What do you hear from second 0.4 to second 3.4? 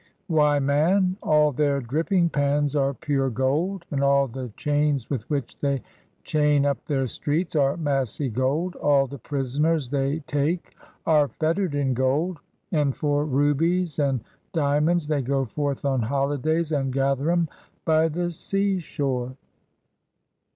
man, all their dripping pans are pure